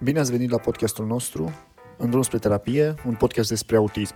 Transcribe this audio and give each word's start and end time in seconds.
Bine 0.00 0.18
ați 0.18 0.30
venit 0.30 0.50
la 0.50 0.58
podcastul 0.58 1.06
nostru, 1.06 1.52
În 1.98 2.10
drum 2.10 2.22
spre 2.22 2.38
terapie, 2.38 2.94
un 3.06 3.14
podcast 3.14 3.48
despre 3.48 3.76
autism. 3.76 4.14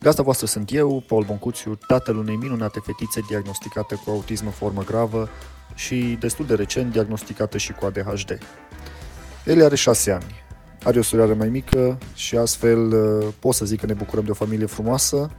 Gazda 0.00 0.22
voastră 0.22 0.46
sunt 0.46 0.72
eu, 0.72 1.04
Paul 1.06 1.24
Boncuțiu, 1.24 1.78
tatăl 1.86 2.16
unei 2.16 2.36
minunate 2.36 2.80
fetițe 2.84 3.20
diagnosticată 3.28 4.00
cu 4.04 4.10
autism 4.10 4.44
în 4.44 4.50
formă 4.50 4.82
gravă 4.82 5.28
și 5.74 6.16
destul 6.20 6.46
de 6.46 6.54
recent 6.54 6.92
diagnosticată 6.92 7.58
și 7.58 7.72
cu 7.72 7.84
ADHD. 7.84 8.38
El 9.46 9.64
are 9.64 9.76
șase 9.76 10.10
ani, 10.10 10.44
are 10.82 10.98
o 10.98 11.02
surioară 11.02 11.34
mai 11.34 11.48
mică 11.48 11.98
și 12.14 12.36
astfel 12.36 12.92
uh, 12.92 13.26
pot 13.38 13.54
să 13.54 13.64
zic 13.64 13.80
că 13.80 13.86
ne 13.86 13.94
bucurăm 13.94 14.24
de 14.24 14.30
o 14.30 14.34
familie 14.34 14.66
frumoasă, 14.66 15.30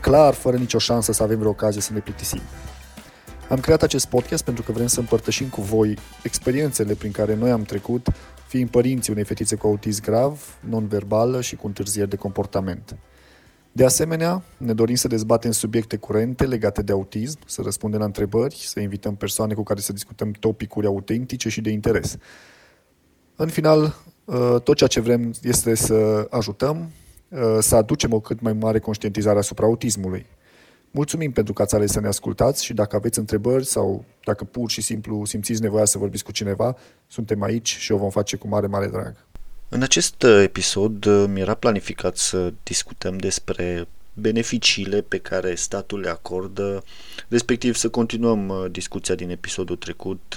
clar, 0.00 0.34
fără 0.34 0.56
nicio 0.56 0.78
șansă 0.78 1.12
să 1.12 1.22
avem 1.22 1.38
vreo 1.38 1.50
ocazie 1.50 1.80
să 1.80 1.92
ne 1.92 1.98
plictisim. 1.98 2.40
Am 3.48 3.60
creat 3.60 3.82
acest 3.82 4.06
podcast 4.06 4.44
pentru 4.44 4.62
că 4.62 4.72
vrem 4.72 4.86
să 4.86 5.00
împărtășim 5.00 5.48
cu 5.48 5.60
voi 5.60 5.98
experiențele 6.22 6.94
prin 6.94 7.10
care 7.10 7.34
noi 7.34 7.50
am 7.50 7.62
trecut, 7.62 8.08
fiind 8.46 8.70
părinții 8.70 9.12
unei 9.12 9.24
fetițe 9.24 9.56
cu 9.56 9.66
autism 9.66 10.02
grav, 10.02 10.58
non-verbală 10.68 11.40
și 11.40 11.56
cu 11.56 11.66
întârzieri 11.66 12.08
de 12.08 12.16
comportament. 12.16 12.96
De 13.72 13.84
asemenea, 13.84 14.42
ne 14.56 14.72
dorim 14.72 14.94
să 14.94 15.08
dezbatem 15.08 15.50
subiecte 15.50 15.96
curente 15.96 16.44
legate 16.46 16.82
de 16.82 16.92
autism, 16.92 17.38
să 17.46 17.62
răspundem 17.62 17.98
la 17.98 18.04
întrebări, 18.04 18.54
să 18.54 18.80
invităm 18.80 19.16
persoane 19.16 19.54
cu 19.54 19.62
care 19.62 19.80
să 19.80 19.92
discutăm 19.92 20.30
topicuri 20.30 20.86
autentice 20.86 21.48
și 21.48 21.60
de 21.60 21.70
interes. 21.70 22.16
În 23.36 23.48
final, 23.48 23.94
uh, 24.24 24.60
tot 24.62 24.76
ceea 24.76 24.88
ce 24.88 25.00
vrem 25.00 25.34
este 25.42 25.74
să 25.74 26.26
ajutăm, 26.30 26.90
uh, 27.28 27.56
să 27.60 27.76
aducem 27.76 28.12
o 28.12 28.20
cât 28.20 28.40
mai 28.40 28.52
mare 28.52 28.78
conștientizare 28.78 29.38
asupra 29.38 29.66
autismului. 29.66 30.26
Mulțumim 30.90 31.32
pentru 31.32 31.52
că 31.52 31.62
ați 31.62 31.74
ales 31.74 31.90
să 31.90 32.00
ne 32.00 32.06
ascultați 32.06 32.64
și 32.64 32.74
dacă 32.74 32.96
aveți 32.96 33.18
întrebări 33.18 33.64
sau 33.64 34.04
dacă 34.24 34.44
pur 34.44 34.70
și 34.70 34.80
simplu 34.80 35.24
simțiți 35.24 35.62
nevoia 35.62 35.84
să 35.84 35.98
vorbiți 35.98 36.24
cu 36.24 36.32
cineva, 36.32 36.76
suntem 37.06 37.42
aici 37.42 37.76
și 37.76 37.92
o 37.92 37.96
vom 37.96 38.10
face 38.10 38.36
cu 38.36 38.48
mare, 38.48 38.66
mare 38.66 38.86
drag. 38.86 39.14
În 39.68 39.82
acest 39.82 40.22
uh, 40.22 40.40
episod 40.42 41.04
uh, 41.04 41.24
mi-era 41.28 41.54
planificat 41.54 42.16
să 42.16 42.52
discutăm 42.62 43.18
despre 43.18 43.88
beneficiile 44.12 45.00
pe 45.00 45.18
care 45.18 45.54
statul 45.54 46.00
le 46.00 46.08
acordă, 46.08 46.84
respectiv 47.28 47.74
să 47.74 47.88
continuăm 47.88 48.48
uh, 48.48 48.70
discuția 48.70 49.14
din 49.14 49.30
episodul 49.30 49.76
trecut 49.76 50.34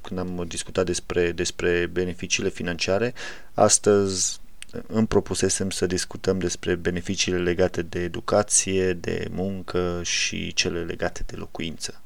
când 0.00 0.20
am 0.20 0.44
discutat 0.48 0.84
despre, 0.84 1.32
despre 1.32 1.88
beneficiile 1.92 2.48
financiare. 2.48 3.14
Astăzi 3.54 4.40
îmi 4.86 5.06
propusesem 5.06 5.70
să 5.70 5.86
discutăm 5.86 6.38
despre 6.38 6.74
beneficiile 6.74 7.38
legate 7.38 7.82
de 7.82 8.00
educație, 8.00 8.92
de 8.92 9.28
muncă 9.30 10.00
și 10.02 10.52
cele 10.52 10.82
legate 10.82 11.22
de 11.26 11.36
locuință. 11.36 12.00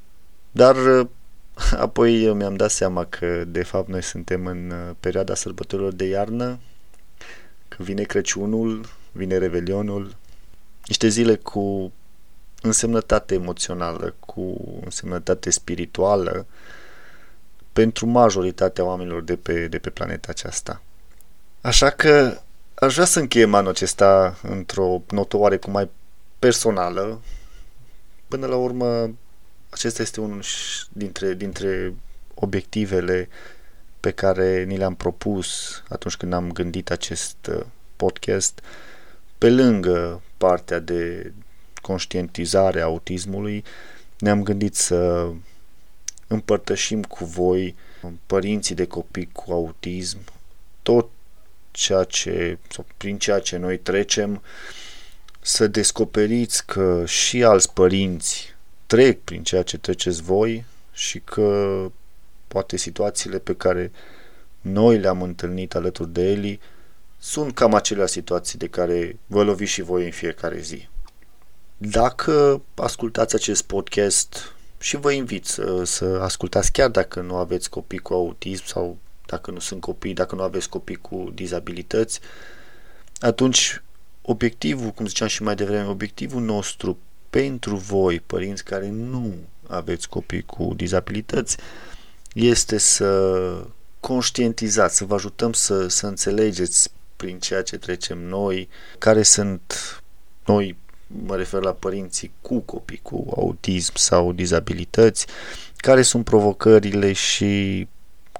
Dar 0.50 0.76
apoi 1.86 2.32
mi-am 2.32 2.56
dat 2.56 2.70
seama 2.70 3.04
că 3.04 3.44
de 3.44 3.62
fapt 3.62 3.88
noi 3.88 4.02
suntem 4.02 4.46
în 4.46 4.72
perioada 5.00 5.34
sărbătorilor 5.34 5.92
de 5.92 6.04
iarnă, 6.04 6.58
că 7.68 7.82
vine 7.82 8.02
Crăciunul, 8.02 8.88
vine 9.12 9.38
Revelionul, 9.38 10.16
niște 10.86 11.08
zile 11.08 11.36
cu 11.36 11.92
însemnătate 12.62 13.34
emoțională, 13.34 14.14
cu 14.20 14.60
însemnătate 14.84 15.50
spirituală 15.50 16.46
pentru 17.72 18.06
majoritatea 18.06 18.84
oamenilor 18.84 19.22
de 19.22 19.36
pe, 19.36 19.68
de 19.68 19.78
pe 19.78 19.90
planeta 19.90 20.26
aceasta. 20.30 20.82
Așa 21.60 21.90
că 21.90 22.40
Aș 22.78 22.94
vrea 22.94 23.04
să 23.04 23.20
încheiem 23.20 23.54
anul 23.54 23.70
acesta 23.70 24.38
într-o 24.42 25.02
notă 25.10 25.36
oarecum 25.36 25.72
mai 25.72 25.90
personală. 26.38 27.20
Până 28.28 28.46
la 28.46 28.56
urmă, 28.56 29.10
acesta 29.70 30.02
este 30.02 30.20
unul 30.20 30.42
dintre, 30.92 31.34
dintre 31.34 31.94
obiectivele 32.34 33.28
pe 34.00 34.10
care 34.10 34.64
ni 34.64 34.76
le-am 34.76 34.94
propus 34.94 35.82
atunci 35.88 36.16
când 36.16 36.32
am 36.32 36.52
gândit 36.52 36.90
acest 36.90 37.36
uh, 37.46 37.64
podcast. 37.96 38.60
Pe 39.38 39.50
lângă 39.50 40.22
partea 40.36 40.78
de 40.78 41.32
conștientizare 41.82 42.80
a 42.80 42.84
autismului, 42.84 43.64
ne-am 44.18 44.42
gândit 44.42 44.74
să 44.74 45.28
împărtășim 46.26 47.02
cu 47.02 47.24
voi 47.24 47.74
părinții 48.26 48.74
de 48.74 48.86
copii 48.86 49.28
cu 49.32 49.52
autism 49.52 50.18
tot 50.82 51.08
ceea 51.76 52.04
ce, 52.04 52.58
sau 52.68 52.86
prin 52.96 53.18
ceea 53.18 53.38
ce 53.38 53.56
noi 53.56 53.78
trecem, 53.78 54.42
să 55.40 55.66
descoperiți 55.66 56.66
că 56.66 57.02
și 57.06 57.44
alți 57.44 57.72
părinți 57.72 58.54
trec 58.86 59.20
prin 59.20 59.42
ceea 59.42 59.62
ce 59.62 59.78
treceți 59.78 60.22
voi 60.22 60.64
și 60.92 61.20
că 61.20 61.90
poate 62.48 62.76
situațiile 62.76 63.38
pe 63.38 63.54
care 63.54 63.92
noi 64.60 64.98
le-am 64.98 65.22
întâlnit 65.22 65.74
alături 65.74 66.12
de 66.12 66.30
Eli 66.30 66.60
sunt 67.18 67.54
cam 67.54 67.74
acelea 67.74 68.06
situații 68.06 68.58
de 68.58 68.68
care 68.68 69.18
vă 69.26 69.42
loviți 69.42 69.72
și 69.72 69.82
voi 69.82 70.04
în 70.04 70.10
fiecare 70.10 70.60
zi. 70.60 70.88
Dacă 71.76 72.62
ascultați 72.74 73.34
acest 73.34 73.62
podcast 73.62 74.54
și 74.78 74.96
vă 74.96 75.10
invit 75.12 75.44
să, 75.44 75.84
să 75.84 76.18
ascultați 76.22 76.72
chiar 76.72 76.88
dacă 76.88 77.20
nu 77.20 77.36
aveți 77.36 77.70
copii 77.70 77.98
cu 77.98 78.12
autism 78.14 78.66
sau 78.66 78.98
dacă 79.26 79.50
nu 79.50 79.58
sunt 79.58 79.80
copii, 79.80 80.14
dacă 80.14 80.34
nu 80.34 80.42
aveți 80.42 80.68
copii 80.68 80.96
cu 80.96 81.30
dizabilități, 81.34 82.20
atunci 83.20 83.82
obiectivul, 84.22 84.90
cum 84.90 85.06
ziceam 85.06 85.28
și 85.28 85.42
mai 85.42 85.54
devreme, 85.54 85.88
obiectivul 85.88 86.42
nostru 86.42 86.98
pentru 87.30 87.76
voi, 87.76 88.20
părinți 88.20 88.64
care 88.64 88.88
nu 88.88 89.34
aveți 89.66 90.08
copii 90.08 90.42
cu 90.42 90.72
dizabilități, 90.76 91.56
este 92.32 92.78
să 92.78 93.64
conștientizați, 94.00 94.96
să 94.96 95.04
vă 95.04 95.14
ajutăm 95.14 95.52
să, 95.52 95.88
să 95.88 96.06
înțelegeți 96.06 96.90
prin 97.16 97.38
ceea 97.38 97.62
ce 97.62 97.78
trecem 97.78 98.18
noi, 98.18 98.68
care 98.98 99.22
sunt 99.22 99.72
noi, 100.46 100.76
mă 101.06 101.36
refer 101.36 101.62
la 101.62 101.72
părinții 101.72 102.32
cu 102.40 102.58
copii 102.58 103.00
cu 103.02 103.26
autism 103.36 103.92
sau 103.96 104.32
dizabilități, 104.32 105.26
care 105.76 106.02
sunt 106.02 106.24
provocările 106.24 107.12
și 107.12 107.86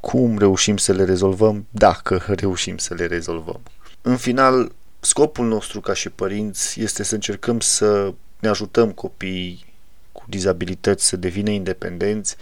cum 0.06 0.38
reușim 0.38 0.76
să 0.76 0.92
le 0.92 1.04
rezolvăm, 1.04 1.66
dacă 1.70 2.22
reușim 2.42 2.76
să 2.76 2.94
le 2.94 3.06
rezolvăm. 3.06 3.60
În 4.02 4.16
final, 4.16 4.72
scopul 5.00 5.46
nostru 5.46 5.80
ca 5.80 5.94
și 5.94 6.10
părinți 6.10 6.80
este 6.80 7.02
să 7.02 7.14
încercăm 7.14 7.60
să 7.60 8.14
ne 8.38 8.48
ajutăm 8.48 8.90
copiii 8.92 9.64
cu 10.12 10.24
dizabilități 10.28 11.06
să 11.06 11.16
devină 11.16 11.50
independenți, 11.50 12.36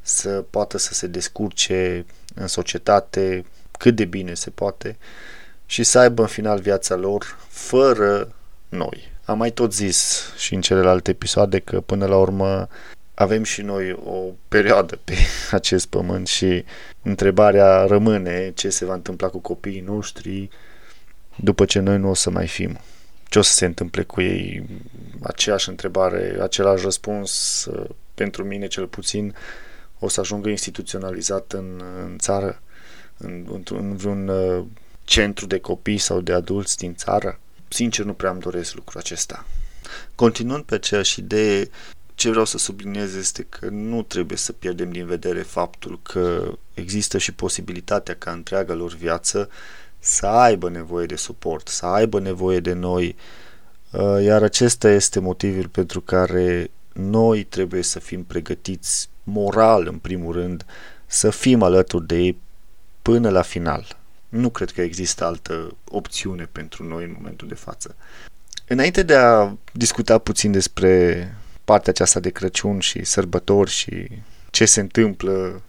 să 0.00 0.44
poată 0.50 0.78
să 0.78 0.94
se 0.94 1.06
descurce 1.06 2.06
în 2.34 2.46
societate 2.46 3.44
cât 3.78 3.94
de 3.94 4.04
bine 4.04 4.34
se 4.34 4.50
poate 4.50 4.96
și 5.66 5.82
să 5.82 5.98
aibă 5.98 6.22
în 6.22 6.28
final 6.28 6.60
viața 6.60 6.94
lor 6.94 7.38
fără 7.48 8.34
noi. 8.68 9.12
Am 9.24 9.38
mai 9.38 9.50
tot 9.50 9.72
zis 9.72 10.30
și 10.36 10.54
în 10.54 10.60
celelalte 10.60 11.10
episoade 11.10 11.58
că 11.58 11.80
până 11.80 12.06
la 12.06 12.16
urmă 12.16 12.68
avem 13.18 13.42
și 13.42 13.62
noi 13.62 13.92
o 13.92 14.32
perioadă 14.48 14.98
pe 15.04 15.14
acest 15.50 15.86
pământ 15.86 16.26
și 16.26 16.64
întrebarea 17.02 17.84
rămâne 17.84 18.52
ce 18.54 18.68
se 18.68 18.84
va 18.84 18.94
întâmpla 18.94 19.28
cu 19.28 19.38
copiii 19.38 19.80
noștri 19.80 20.48
după 21.36 21.64
ce 21.64 21.78
noi 21.78 21.98
nu 21.98 22.10
o 22.10 22.14
să 22.14 22.30
mai 22.30 22.46
fim. 22.46 22.78
Ce 23.28 23.38
o 23.38 23.42
să 23.42 23.52
se 23.52 23.64
întâmple 23.64 24.02
cu 24.02 24.20
ei? 24.20 24.66
Aceeași 25.22 25.68
întrebare, 25.68 26.36
același 26.40 26.84
răspuns 26.84 27.64
uh, 27.64 27.90
pentru 28.14 28.44
mine 28.44 28.66
cel 28.66 28.86
puțin 28.86 29.34
o 29.98 30.08
să 30.08 30.20
ajungă 30.20 30.48
instituționalizat 30.48 31.52
în, 31.52 31.82
în 32.04 32.18
țară, 32.18 32.62
în, 33.16 33.62
în 33.70 33.96
vreun 33.96 34.28
uh, 34.28 34.64
centru 35.04 35.46
de 35.46 35.58
copii 35.58 35.98
sau 35.98 36.20
de 36.20 36.32
adulți 36.32 36.76
din 36.76 36.94
țară. 36.94 37.38
Sincer, 37.68 38.04
nu 38.04 38.12
prea 38.12 38.30
îmi 38.30 38.40
doresc 38.40 38.74
lucrul 38.74 39.00
acesta. 39.00 39.46
Continuând 40.14 40.64
pe 40.64 40.74
aceeași 40.74 41.20
idee, 41.20 41.68
ce 42.16 42.30
vreau 42.30 42.44
să 42.44 42.58
subliniez 42.58 43.14
este 43.14 43.42
că 43.42 43.68
nu 43.68 44.02
trebuie 44.02 44.38
să 44.38 44.52
pierdem 44.52 44.90
din 44.90 45.06
vedere 45.06 45.42
faptul 45.42 46.00
că 46.02 46.52
există 46.74 47.18
și 47.18 47.32
posibilitatea 47.32 48.14
ca 48.14 48.30
întreaga 48.30 48.74
lor 48.74 48.94
viață 48.94 49.48
să 49.98 50.26
aibă 50.26 50.70
nevoie 50.70 51.06
de 51.06 51.16
suport, 51.16 51.68
să 51.68 51.86
aibă 51.86 52.20
nevoie 52.20 52.60
de 52.60 52.72
noi, 52.72 53.16
uh, 53.90 54.22
iar 54.22 54.42
acesta 54.42 54.90
este 54.90 55.20
motivul 55.20 55.68
pentru 55.68 56.00
care 56.00 56.70
noi 56.92 57.44
trebuie 57.44 57.82
să 57.82 57.98
fim 57.98 58.24
pregătiți 58.24 59.08
moral, 59.22 59.86
în 59.86 59.98
primul 59.98 60.32
rând, 60.32 60.64
să 61.06 61.30
fim 61.30 61.62
alături 61.62 62.06
de 62.06 62.16
ei 62.16 62.38
până 63.02 63.30
la 63.30 63.42
final. 63.42 63.96
Nu 64.28 64.50
cred 64.50 64.70
că 64.70 64.80
există 64.82 65.24
altă 65.24 65.76
opțiune 65.88 66.48
pentru 66.52 66.84
noi 66.84 67.04
în 67.04 67.14
momentul 67.16 67.48
de 67.48 67.54
față. 67.54 67.96
Înainte 68.68 69.02
de 69.02 69.14
a 69.14 69.52
discuta 69.72 70.18
puțin 70.18 70.52
despre 70.52 71.30
partea 71.66 71.92
aceasta 71.92 72.20
de 72.20 72.30
Crăciun 72.30 72.80
și 72.80 73.04
sărbători 73.04 73.70
și 73.70 74.08
ce 74.50 74.64
se 74.64 74.80
întâmplă 74.80 75.62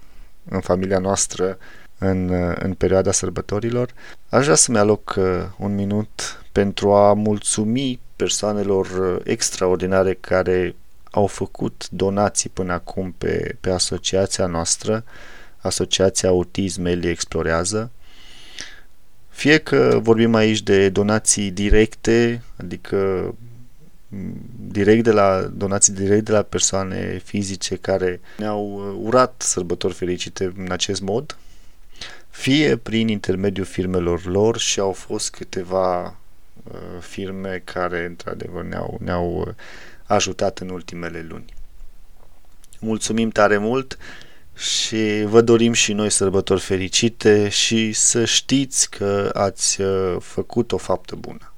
în 0.50 0.60
familia 0.60 1.00
noastră 1.00 1.58
în, 1.98 2.30
în 2.60 2.74
perioada 2.74 3.12
sărbătorilor, 3.12 3.90
aș 4.30 4.44
vrea 4.44 4.56
să-mi 4.56 4.78
aloc 4.78 5.16
uh, 5.18 5.26
un 5.58 5.76
minut 5.76 6.44
pentru 6.52 6.94
a 6.94 7.14
mulțumi 7.14 8.00
persoanelor 8.16 8.86
uh, 8.86 9.22
extraordinare 9.24 10.14
care 10.14 10.76
au 11.12 11.28
făcut 11.28 11.88
donații 11.90 12.50
până 12.50 12.74
acum 12.74 13.16
pe, 13.18 13.56
pe 13.60 13.70
asociația 13.70 14.46
noastră, 14.46 15.04
Asociația 15.58 16.30
Autism 16.30 16.86
Eli 16.86 17.10
Explorează. 17.10 17.92
Fie 19.30 19.58
că 19.58 20.00
vorbim 20.02 20.34
aici 20.36 20.62
de 20.62 20.90
donații 20.90 21.52
directe, 21.52 22.42
adică 22.56 23.34
direct 24.68 25.04
de 25.04 25.12
la 25.12 25.42
donații 25.42 25.94
direct 25.94 26.26
de 26.26 26.32
la 26.32 26.42
persoane 26.42 27.22
fizice 27.24 27.76
care 27.76 28.20
ne-au 28.38 28.96
urat 29.02 29.42
sărbători 29.42 29.94
fericite 29.94 30.54
în 30.58 30.72
acest 30.72 31.02
mod, 31.02 31.38
fie 32.30 32.78
prin 32.78 33.08
intermediul 33.08 33.66
firmelor 33.66 34.26
lor 34.26 34.58
și 34.58 34.80
au 34.80 34.92
fost 34.92 35.32
câteva 35.32 36.06
uh, 36.06 36.80
firme 37.00 37.62
care 37.64 38.06
într-adevăr 38.06 38.64
ne-au, 38.64 38.98
ne-au 39.04 39.56
ajutat 40.04 40.60
în 40.60 40.70
ultimele 40.70 41.26
luni. 41.30 41.54
Mulțumim 42.80 43.30
tare 43.30 43.58
mult 43.58 43.98
și 44.56 45.24
vă 45.26 45.42
dorim 45.42 45.74
și 45.74 45.94
noi 45.94 46.10
sărbători 46.10 46.60
fericite 46.60 47.50
și 47.50 47.94
să 47.94 48.26
știți 48.26 48.90
că 48.90 49.30
ați 49.34 49.82
uh, 49.82 50.16
făcut 50.20 50.72
o 50.72 50.78
faptă 50.78 51.16
bună. 51.16 51.52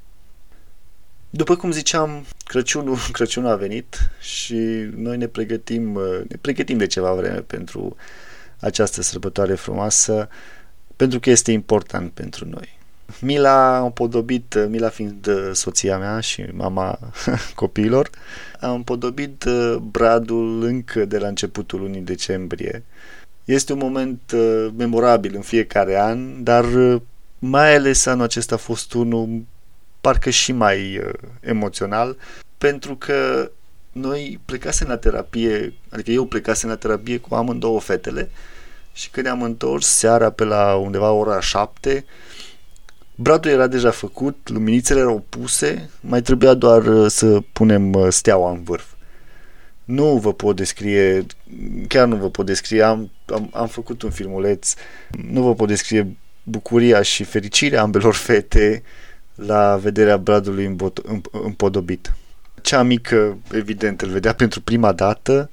După 1.30 1.56
cum 1.56 1.72
ziceam, 1.72 2.26
Crăciunul, 2.44 2.98
Crăciunul 3.12 3.50
a 3.50 3.56
venit 3.56 4.10
și 4.20 4.56
noi 4.96 5.18
ne 5.18 5.28
pregătim, 5.28 5.96
uh, 5.96 6.20
ne 6.28 6.36
pregătim 6.42 6.78
de 6.78 6.88
ceva 6.88 7.14
vreme 7.14 7.40
pentru 7.40 7.96
această 8.60 9.02
sărbătoare 9.02 9.56
frumoasă, 9.56 10.30
pentru 10.96 11.20
că 11.20 11.30
este 11.30 11.52
important 11.52 12.12
pentru 12.12 12.48
noi. 12.48 12.78
Mila 13.22 13.78
am 13.78 13.92
podobit, 13.92 14.68
Mila 14.70 14.90
fiind 14.90 15.28
uh, 15.28 15.50
soția 15.54 15.98
mea 15.98 16.20
și 16.20 16.46
mama 16.54 17.00
copiilor, 17.56 18.10
am 18.60 18.84
podobit 18.84 19.44
uh, 19.44 19.76
bradul 19.76 20.64
încă 20.64 21.06
de 21.06 21.18
la 21.18 21.28
începutul 21.28 21.80
lunii 21.80 22.02
decembrie. 22.02 22.84
Este 23.46 23.74
un 23.74 23.80
moment 23.80 24.32
uh, 24.34 24.68
memorabil 24.78 25.36
în 25.36 25.42
fiecare 25.42 26.00
an, 26.00 26.44
dar 26.44 26.66
mai 27.40 27.76
ales 27.76 28.06
anul 28.06 28.24
acesta 28.24 28.56
a 28.56 28.58
fost 28.58 28.94
unul 28.94 29.44
parcă 30.02 30.30
și 30.30 30.52
mai 30.52 31.02
emoțional, 31.40 32.18
pentru 32.58 32.96
că 32.96 33.52
noi 33.92 34.40
plecasem 34.46 34.88
la 34.88 34.98
terapie, 34.98 35.74
adică 35.90 36.12
eu 36.12 36.26
plecasem 36.26 36.70
la 36.70 36.76
terapie 36.76 37.18
cu 37.18 37.36
amândouă 37.36 37.80
fetele 37.80 38.30
și 38.94 39.10
când 39.10 39.26
ne-am 39.26 39.42
întors 39.44 39.88
seara 39.88 40.30
pe 40.30 40.44
la 40.44 40.76
undeva 40.76 41.12
ora 41.12 41.40
șapte, 41.40 42.06
Bradul 43.22 43.52
era 43.52 43.68
deja 43.68 43.92
făcut, 43.92 44.50
luminițele 44.50 45.00
erau 45.00 45.26
puse, 45.30 45.90
mai 46.02 46.22
trebuia 46.22 46.54
doar 46.54 46.86
uh, 46.86 47.12
să 47.12 47.40
punem 47.54 47.94
uh, 47.94 48.08
steaua 48.10 48.52
în 48.52 48.64
vârf. 48.64 48.86
Nu 49.84 50.18
vă 50.18 50.34
pot 50.34 50.56
descrie, 50.56 51.26
chiar 51.88 52.08
nu 52.08 52.16
vă 52.16 52.30
pot 52.30 52.46
descrie, 52.46 52.82
am, 52.82 53.12
am, 53.26 53.50
am 53.54 53.68
făcut 53.68 54.02
un 54.02 54.10
filmuleț, 54.10 54.74
nu 55.32 55.42
vă 55.42 55.54
pot 55.54 55.68
descrie 55.68 56.18
bucuria 56.44 57.02
și 57.02 57.24
fericirea 57.24 57.82
ambelor 57.82 58.14
fete 58.14 58.84
la 59.46 59.78
vederea 59.78 60.18
Bradului 60.18 60.76
împodobit. 61.32 62.14
Cea 62.62 62.84
mică, 62.84 63.38
evident, 63.52 64.02
îl 64.02 64.10
vedea 64.10 64.34
pentru 64.34 64.62
prima 64.62 64.92
dată, 64.92 65.50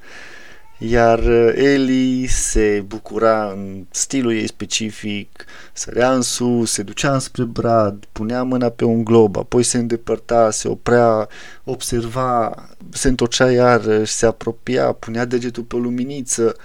iar 0.78 1.18
uh, 1.18 1.52
Eli 1.54 2.26
se 2.26 2.84
bucura 2.86 3.50
în 3.50 3.84
stilul 3.90 4.32
ei 4.32 4.46
specific, 4.46 5.44
sărea 5.72 6.12
în 6.12 6.22
sus, 6.22 6.72
se 6.72 6.82
ducea 6.82 7.12
înspre 7.12 7.44
brad, 7.44 8.04
punea 8.12 8.42
mâna 8.42 8.68
pe 8.68 8.84
un 8.84 9.04
glob, 9.04 9.36
apoi 9.36 9.62
se 9.62 9.78
îndepărta, 9.78 10.50
se 10.50 10.68
oprea, 10.68 11.28
observa, 11.64 12.54
se 12.90 13.08
întorcea 13.08 13.50
iarăși, 13.50 14.12
se 14.12 14.26
apropia, 14.26 14.92
punea 14.92 15.24
degetul 15.24 15.62
pe 15.62 15.76
o 15.76 15.78
luminiță 15.78 16.56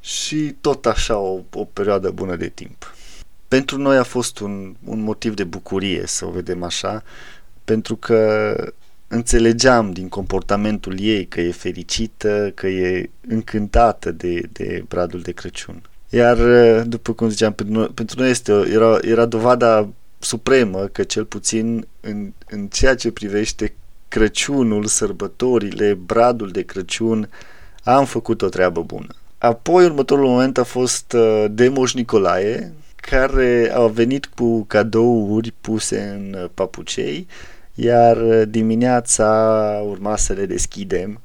și 0.00 0.56
tot 0.60 0.86
așa 0.86 1.16
o, 1.16 1.40
o 1.52 1.64
perioadă 1.64 2.10
bună 2.10 2.36
de 2.36 2.48
timp. 2.48 2.93
Pentru 3.54 3.78
noi 3.78 3.96
a 3.96 4.02
fost 4.02 4.38
un, 4.38 4.74
un 4.84 5.02
motiv 5.02 5.34
de 5.34 5.44
bucurie 5.44 6.02
să 6.06 6.26
o 6.26 6.30
vedem 6.30 6.62
așa, 6.62 7.02
pentru 7.64 7.96
că 7.96 8.54
înțelegeam 9.08 9.92
din 9.92 10.08
comportamentul 10.08 11.00
ei 11.00 11.26
că 11.26 11.40
e 11.40 11.50
fericită, 11.50 12.52
că 12.54 12.66
e 12.66 13.10
încântată 13.28 14.10
de, 14.10 14.40
de 14.52 14.84
bradul 14.88 15.20
de 15.20 15.32
Crăciun. 15.32 15.82
Iar, 16.08 16.36
după 16.82 17.12
cum 17.12 17.28
ziceam, 17.28 17.52
pentru 17.52 17.74
noi, 17.74 17.88
pentru 17.88 18.20
noi 18.20 18.30
este, 18.30 18.52
era, 18.52 18.98
era 19.00 19.24
dovada 19.24 19.88
supremă 20.18 20.86
că 20.92 21.02
cel 21.02 21.24
puțin 21.24 21.86
în, 22.00 22.32
în 22.48 22.66
ceea 22.66 22.94
ce 22.94 23.10
privește 23.10 23.74
Crăciunul, 24.08 24.84
sărbătorile, 24.84 25.94
bradul 25.94 26.48
de 26.50 26.62
Crăciun, 26.62 27.28
am 27.84 28.04
făcut 28.04 28.42
o 28.42 28.48
treabă 28.48 28.82
bună. 28.82 29.14
Apoi, 29.38 29.84
următorul 29.84 30.28
moment 30.28 30.58
a 30.58 30.64
fost 30.64 31.12
uh, 31.12 31.44
de 31.50 31.68
Moș 31.68 31.94
Nicolae, 31.94 32.72
care 33.10 33.70
a 33.74 33.86
venit 33.86 34.26
cu 34.26 34.64
cadouri 34.64 35.54
puse 35.60 36.00
în 36.00 36.50
papucei 36.54 37.26
iar 37.74 38.16
uh, 38.16 38.42
dimineața 38.48 39.82
urma 39.84 40.16
să 40.16 40.32
le 40.32 40.46
deschidem 40.46 41.20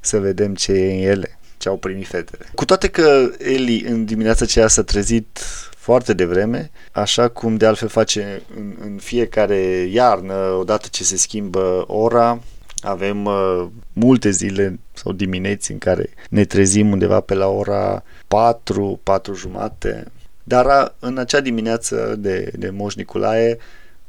să 0.00 0.18
vedem 0.18 0.54
ce 0.54 0.72
e 0.72 0.94
în 0.94 1.10
ele, 1.10 1.38
ce 1.56 1.68
au 1.68 1.76
primit 1.76 2.06
fetele. 2.06 2.44
Cu 2.54 2.64
toate 2.64 2.88
că 2.88 3.30
Eli 3.38 3.80
în 3.80 4.04
dimineața 4.04 4.44
aceea 4.44 4.68
s-a 4.68 4.82
trezit 4.82 5.38
foarte 5.76 6.12
devreme, 6.12 6.70
așa 6.92 7.28
cum 7.28 7.56
de 7.56 7.66
altfel 7.66 7.88
face 7.88 8.42
în, 8.56 8.74
în 8.80 8.96
fiecare 8.96 9.56
iarnă, 9.92 10.34
odată 10.34 10.88
ce 10.90 11.04
se 11.04 11.16
schimbă 11.16 11.84
ora, 11.86 12.40
avem 12.80 13.24
uh, 13.24 13.66
multe 13.92 14.30
zile 14.30 14.78
sau 14.92 15.12
dimineți 15.12 15.72
în 15.72 15.78
care 15.78 16.10
ne 16.30 16.44
trezim 16.44 16.90
undeva 16.90 17.20
pe 17.20 17.34
la 17.34 17.46
ora 17.46 18.02
4, 18.28 19.00
4 19.02 19.34
jumate, 19.34 20.12
dar 20.44 20.66
a, 20.66 20.94
în 20.98 21.18
acea 21.18 21.40
dimineață 21.40 22.14
de, 22.18 22.52
de 22.56 22.70
Moș 22.70 22.94
Nicolae 22.94 23.58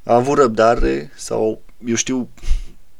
a 0.04 0.16
avut 0.16 0.38
răbdare 0.38 1.12
sau 1.16 1.62
eu 1.86 1.96
știu, 1.96 2.30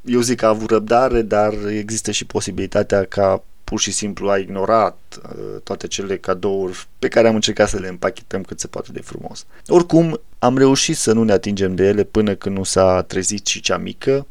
eu 0.04 0.20
zic 0.20 0.38
că 0.38 0.44
a 0.44 0.48
avut 0.48 0.70
răbdare, 0.70 1.22
dar 1.22 1.54
există 1.68 2.10
și 2.10 2.24
posibilitatea 2.24 3.04
ca 3.04 3.42
pur 3.64 3.80
și 3.80 3.90
simplu 3.90 4.30
a 4.30 4.38
ignorat 4.38 4.98
uh, 5.22 5.60
toate 5.62 5.86
cele 5.86 6.16
cadouri 6.16 6.86
pe 6.98 7.08
care 7.08 7.28
am 7.28 7.34
încercat 7.34 7.68
să 7.68 7.78
le 7.78 7.88
împachetăm 7.88 8.42
cât 8.42 8.60
se 8.60 8.66
poate 8.66 8.92
de 8.92 9.00
frumos. 9.00 9.46
Oricum, 9.66 10.20
am 10.38 10.58
reușit 10.58 10.96
să 10.96 11.12
nu 11.12 11.22
ne 11.22 11.32
atingem 11.32 11.74
de 11.74 11.84
ele 11.84 12.04
până 12.04 12.34
când 12.34 12.56
nu 12.56 12.62
s-a 12.62 13.02
trezit 13.02 13.46
și 13.46 13.60
cea 13.60 13.76
mică, 13.76 14.26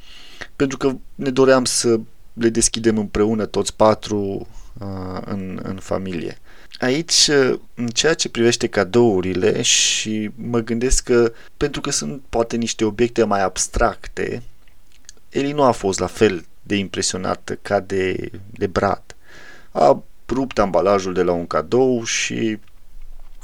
pentru 0.56 0.78
că 0.78 0.96
ne 1.16 1.30
doream 1.30 1.66
să 1.66 2.00
le 2.34 2.50
deschidem 2.50 2.98
împreună 2.98 3.46
toți 3.46 3.76
patru 3.76 4.48
uh, 4.80 5.22
în, 5.26 5.60
în 5.64 5.76
familie. 5.76 6.38
Aici, 6.80 7.28
uh, 7.28 7.60
în 7.74 7.88
ceea 7.88 8.14
ce 8.14 8.30
privește 8.30 8.68
cadourile 8.68 9.62
și 9.62 10.32
mă 10.36 10.60
gândesc 10.60 11.04
că 11.04 11.34
pentru 11.58 11.82
că 11.82 11.92
sunt 11.92 12.22
poate 12.30 12.56
niște 12.56 12.86
obiecte 12.86 13.24
mai 13.24 13.44
abstracte, 13.44 14.44
Eli 15.36 15.52
nu 15.52 15.64
a 15.64 15.72
fost 15.72 16.00
la 16.00 16.08
fel 16.08 16.46
de 16.64 16.76
impresionată 16.76 17.56
ca 17.62 17.80
de, 17.80 18.32
de 18.50 18.68
Brad. 18.68 19.04
A 19.72 20.04
rupt 20.30 20.60
ambalajul 20.60 21.14
de 21.14 21.22
la 21.22 21.32
un 21.32 21.48
cadou 21.48 22.04
și 22.04 22.60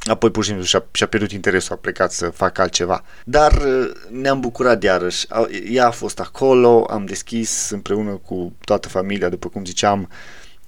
apoi 0.04 0.32
pur 0.32 0.44
și 0.44 0.50
simplu 0.50 0.66
și-a, 0.66 0.86
și-a 0.92 1.08
pierdut 1.08 1.32
interesul, 1.32 1.76
a 1.76 1.78
plecat 1.78 2.12
să 2.12 2.30
facă 2.30 2.62
altceva. 2.62 3.04
Dar 3.26 3.52
uh, 3.52 3.92
ne-am 4.10 4.40
bucurat 4.40 4.80
de 4.80 4.86
iarăși. 4.86 5.28
Ea 5.70 5.88
a 5.88 5.92
fost 5.92 6.20
acolo, 6.20 6.88
am 6.90 7.06
deschis 7.06 7.70
împreună 7.70 8.12
cu 8.12 8.54
toată 8.66 8.88
familia, 8.88 9.30
după 9.30 9.50
cum 9.50 9.66
ziceam, 9.66 10.10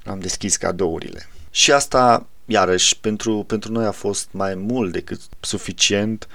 am 0.06 0.20
deschis 0.20 0.58
cadourile. 0.58 1.28
Și 1.50 1.72
asta 1.72 2.28
iarăși, 2.46 3.00
pentru, 3.00 3.44
pentru 3.48 3.72
noi 3.72 3.86
a 3.86 3.92
fost 3.92 4.28
mai 4.32 4.56
mult 4.56 4.92
decât 4.92 5.20
suficient 5.40 6.28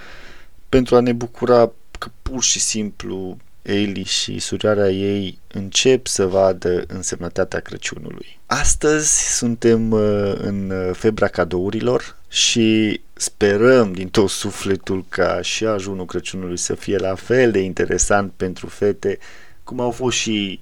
pentru 0.69 0.97
a 0.97 1.01
ne 1.01 1.13
bucura 1.13 1.71
că 1.99 2.09
pur 2.23 2.43
și 2.43 2.61
simplu 2.61 3.37
Eli 3.63 4.03
și 4.03 4.39
surioara 4.39 4.89
ei 4.89 5.39
încep 5.53 6.07
să 6.07 6.27
vadă 6.27 6.85
însemnătatea 6.87 7.61
Crăciunului. 7.61 8.39
Astăzi 8.47 9.37
suntem 9.37 9.91
uh, 9.91 10.33
în 10.37 10.73
febra 10.93 11.29
cadourilor 11.29 12.17
și 12.29 13.01
sperăm 13.13 13.93
din 13.93 14.09
tot 14.09 14.29
sufletul 14.29 15.05
ca 15.09 15.43
și 15.43 15.65
ajunul 15.65 16.07
Crăciunului 16.07 16.57
să 16.57 16.75
fie 16.75 16.97
la 16.97 17.15
fel 17.15 17.51
de 17.51 17.59
interesant 17.59 18.33
pentru 18.37 18.67
fete 18.67 19.19
cum 19.65 19.81
au 19.81 19.91
fost 19.91 20.17
și 20.17 20.61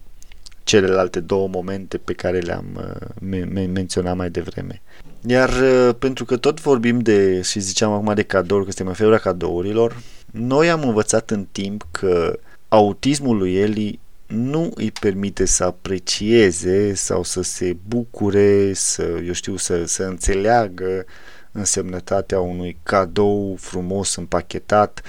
celelalte 0.67 1.21
două 1.21 1.49
momente 1.49 1.99
pe 1.99 2.13
care 2.13 2.39
le-am 2.39 2.67
uh, 2.77 3.07
men- 3.21 3.71
menționat 3.73 4.17
mai 4.17 4.31
devreme. 4.31 4.83
Iar 5.27 5.49
uh, 5.49 5.95
pentru 5.99 6.25
că 6.25 6.37
tot 6.37 6.61
vorbim 6.61 6.99
de, 6.99 7.43
și 7.43 7.61
ziceam 7.61 7.93
acum 7.93 8.15
de 8.15 8.23
cadouri, 8.23 8.65
că 8.65 8.71
suntem 8.71 8.87
în 8.87 8.95
febra 8.95 9.19
cadourilor, 9.19 9.97
noi 10.33 10.71
am 10.71 10.83
învățat 10.83 11.31
în 11.31 11.47
timp 11.53 11.87
că 11.91 12.39
autismul 12.69 13.37
lui 13.37 13.55
Eli 13.55 13.99
nu 14.27 14.71
îi 14.75 14.91
permite 14.91 15.45
să 15.45 15.65
aprecieze 15.65 16.95
sau 16.95 17.23
să 17.23 17.43
se 17.43 17.77
bucure, 17.89 18.73
să, 18.73 19.23
eu 19.27 19.33
știu, 19.33 19.57
să, 19.57 19.85
să 19.85 20.03
înțeleagă 20.03 21.05
însemnătatea 21.53 22.41
unui 22.41 22.79
cadou 22.83 23.57
frumos 23.61 24.15
împachetat, 24.15 25.03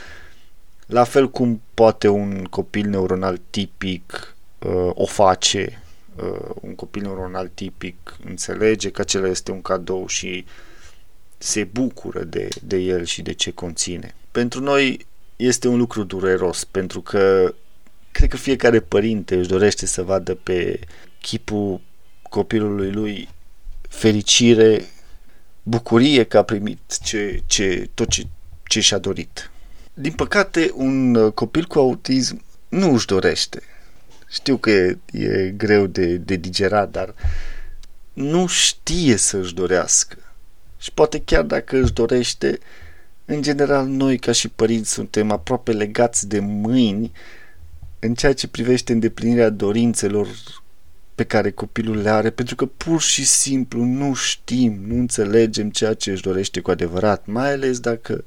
la 0.88 1.04
fel 1.04 1.30
cum 1.30 1.62
poate 1.74 2.08
un 2.08 2.44
copil 2.50 2.90
neuronal 2.90 3.40
tipic 3.50 4.37
uh, 4.60 4.90
o 4.94 5.06
face 5.06 5.84
uh, 6.16 6.50
un 6.62 6.76
copil 6.76 7.02
neuronal 7.02 7.52
tipic 7.54 8.18
înțelege 8.26 8.90
că 8.90 9.02
acela 9.02 9.28
este 9.28 9.52
un 9.52 9.62
cadou 9.62 10.08
și 10.08 10.46
se 11.38 11.64
bucură 11.64 12.24
de, 12.24 12.48
de 12.64 12.78
el 12.78 13.06
și 13.06 13.22
de 13.22 13.34
ce 13.34 13.52
conține. 13.52 14.16
Pentru 14.32 14.62
noi 14.62 15.06
este 15.36 15.68
un 15.68 15.78
lucru 15.78 16.04
dureros, 16.04 16.64
pentru 16.64 17.02
că 17.02 17.54
cred 18.12 18.30
că 18.30 18.38
fiecare 18.38 18.80
părinte 18.80 19.36
își 19.36 19.48
dorește 19.48 19.86
să 19.86 20.04
vadă 20.04 20.36
pe 20.36 20.80
chipul 21.22 21.82
copilului 22.30 22.92
lui 22.92 23.30
fericire, 23.90 24.86
bucurie 25.64 26.24
că 26.24 26.38
a 26.38 26.44
primit 26.44 26.80
ce, 27.04 27.42
ce, 27.46 27.90
tot 27.94 28.10
ce, 28.10 28.28
ce 28.68 28.80
și-a 28.80 28.98
dorit. 28.98 29.52
Din 29.94 30.12
păcate, 30.12 30.72
un 30.74 31.30
copil 31.32 31.66
cu 31.66 31.80
autism 31.80 32.44
nu 32.70 32.94
își 32.94 33.06
dorește. 33.06 33.62
Știu 34.29 34.57
că 34.57 34.69
e, 34.69 34.98
e 35.12 35.53
greu 35.57 35.86
de, 35.86 36.15
de 36.15 36.36
digerat, 36.36 36.91
dar 36.91 37.15
nu 38.13 38.48
știe 38.48 39.15
să 39.15 39.38
își 39.38 39.53
dorească. 39.53 40.17
Și 40.77 40.91
poate 40.93 41.22
chiar 41.25 41.43
dacă 41.43 41.77
își 41.77 41.93
dorește, 41.93 42.60
în 43.25 43.41
general 43.41 43.88
noi 43.88 44.17
ca 44.17 44.31
și 44.31 44.48
părinți 44.48 44.91
suntem 44.91 45.31
aproape 45.31 45.72
legați 45.72 46.27
de 46.27 46.39
mâini 46.39 47.12
în 48.00 48.13
ceea 48.13 48.34
ce 48.34 48.48
privește 48.48 48.91
îndeplinirea 48.91 49.50
dorințelor 49.50 50.27
pe 51.15 51.24
care 51.24 51.51
copilul 51.51 52.01
le 52.01 52.10
are, 52.10 52.29
pentru 52.29 52.55
că 52.55 52.65
pur 52.65 53.01
și 53.01 53.25
simplu 53.25 53.84
nu 53.84 54.13
știm, 54.13 54.79
nu 54.86 54.96
înțelegem 54.96 55.69
ceea 55.69 55.93
ce 55.93 56.12
își 56.12 56.22
dorește 56.22 56.60
cu 56.60 56.72
adevărat, 56.72 57.25
mai 57.25 57.51
ales 57.51 57.79
dacă 57.79 58.24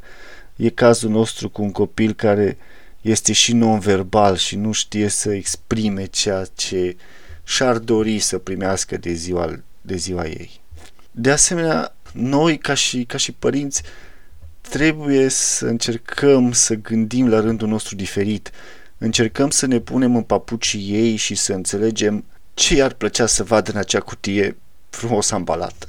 e 0.57 0.69
cazul 0.69 1.11
nostru 1.11 1.51
cu 1.51 1.63
un 1.63 1.73
copil 1.73 2.13
care 2.13 2.57
este 3.01 3.33
și 3.33 3.53
non-verbal 3.53 4.37
și 4.37 4.57
nu 4.57 4.73
știe 4.73 5.09
să 5.09 5.33
exprime 5.33 6.05
ceea 6.05 6.45
ce 6.55 6.97
și-ar 7.45 7.79
dori 7.79 8.19
să 8.19 8.39
primească 8.39 8.97
de 8.97 9.13
ziua, 9.13 9.63
de 9.81 9.97
ziua 9.97 10.27
ei. 10.27 10.61
De 11.11 11.31
asemenea, 11.31 11.97
noi 12.13 12.59
ca 12.59 12.75
și, 12.75 13.05
ca 13.05 13.17
și 13.17 13.33
părinți 13.33 13.83
trebuie 14.61 15.29
să 15.29 15.67
încercăm 15.67 16.53
să 16.53 16.75
gândim 16.75 17.29
la 17.29 17.41
rândul 17.41 17.69
nostru 17.69 17.97
diferit. 17.97 18.51
Încercăm 18.99 19.51
să 19.51 19.67
ne 19.67 19.79
punem 19.79 20.17
în 20.17 20.23
papucii 20.23 20.91
ei 20.91 21.17
și 21.17 21.35
să 21.35 21.53
înțelegem 21.53 22.25
ce 22.55 22.75
i-ar 22.75 22.93
plăcea 22.93 23.27
să 23.27 23.43
vadă 23.43 23.71
în 23.71 23.77
acea 23.77 24.01
cutie 24.01 24.57
frumos 24.91 25.31
ambalată. 25.31 25.87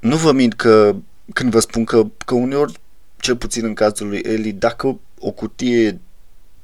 Nu 0.00 0.16
vă 0.16 0.32
mint 0.32 0.54
că 0.54 0.96
când 1.32 1.50
vă 1.50 1.60
spun 1.60 1.84
că, 1.84 2.06
că 2.24 2.34
uneori, 2.34 2.80
cel 3.16 3.36
puțin 3.36 3.64
în 3.64 3.74
cazul 3.74 4.08
lui 4.08 4.18
Eli, 4.18 4.52
dacă 4.52 5.00
o 5.22 5.30
cutie 5.30 6.00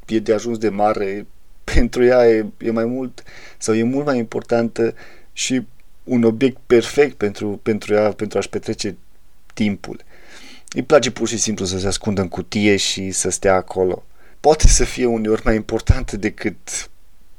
e 0.06 0.18
de 0.18 0.32
ajuns 0.32 0.58
de 0.58 0.68
mare, 0.68 1.26
pentru 1.74 2.04
ea 2.04 2.28
e, 2.28 2.46
e 2.58 2.70
mai 2.70 2.84
mult 2.84 3.22
sau 3.58 3.74
e 3.74 3.82
mult 3.82 4.06
mai 4.06 4.18
importantă 4.18 4.94
și 5.32 5.66
un 6.04 6.22
obiect 6.22 6.58
perfect 6.66 7.16
pentru, 7.16 7.60
pentru 7.62 7.94
ea, 7.94 8.12
pentru 8.12 8.38
a-și 8.38 8.48
petrece 8.48 8.96
timpul. 9.54 10.00
Îi 10.68 10.82
place 10.82 11.10
pur 11.10 11.28
și 11.28 11.36
simplu 11.36 11.64
să 11.64 11.78
se 11.78 11.86
ascundă 11.86 12.20
în 12.20 12.28
cutie 12.28 12.76
și 12.76 13.10
să 13.10 13.30
stea 13.30 13.54
acolo. 13.54 14.04
Poate 14.40 14.68
să 14.68 14.84
fie 14.84 15.06
uneori 15.06 15.42
mai 15.44 15.54
importantă 15.54 16.16
decât 16.16 16.90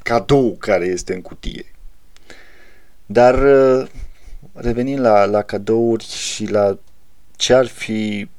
cadou 0.03 0.55
care 0.59 0.85
este 0.85 1.13
în 1.13 1.21
cutie. 1.21 1.65
Dar 3.05 3.43
uh, 3.43 3.87
revenind 4.53 4.99
la, 4.99 5.25
la 5.25 5.41
cadouri 5.41 6.05
și 6.05 6.45
la 6.45 6.77
ce 7.35 7.53
ar 7.53 7.65
fi 7.65 8.29